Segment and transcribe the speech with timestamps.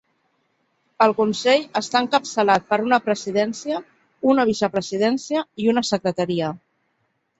[1.05, 3.83] El Consell està encapçalat per una presidència,
[4.33, 6.51] una vicepresidència i una secretaria.